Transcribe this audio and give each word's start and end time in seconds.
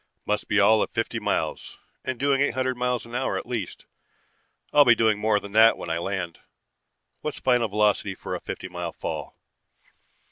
Must 0.25 0.47
be 0.47 0.59
all 0.59 0.81
of 0.81 0.89
fifty 0.89 1.19
miles, 1.19 1.77
and 2.03 2.19
doing 2.19 2.41
eight 2.41 2.55
hundred 2.55 2.75
miles 2.75 3.05
an 3.05 3.13
hour 3.13 3.37
at 3.37 3.45
least. 3.45 3.85
I'll 4.73 4.83
be 4.83 4.95
doing 4.95 5.19
more 5.19 5.39
than 5.39 5.51
that 5.51 5.77
when 5.77 5.91
I 5.91 5.99
land. 5.99 6.39
What's 7.21 7.39
final 7.39 7.67
velocity 7.67 8.15
for 8.15 8.33
a 8.33 8.39
fifty 8.39 8.67
mile 8.67 8.93
fall? 8.93 9.37